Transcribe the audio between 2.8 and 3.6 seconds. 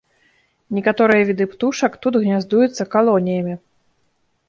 калоніямі.